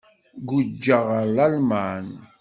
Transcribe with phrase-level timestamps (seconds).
[0.47, 2.07] Guǧǧeɣ ɣer Lalman.